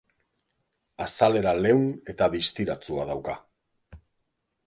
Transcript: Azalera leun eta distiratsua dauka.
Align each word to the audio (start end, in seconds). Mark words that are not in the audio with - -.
Azalera 1.05 1.51
leun 1.65 1.85
eta 2.13 2.31
distiratsua 2.37 3.05
dauka. 3.13 3.35